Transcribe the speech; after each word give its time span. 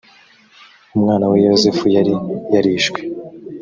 umwana 0.95 1.25
we 1.31 1.37
yozefu 1.47 1.83
yari 1.95 2.13
yarishwe. 2.53 2.99